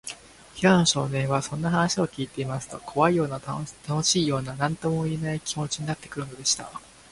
[0.55, 3.55] 平野少年は、そんな話をきいていますと、こわいような、た
[3.87, 6.71] のしいような、なんともいえない、気もちになってくるのでした。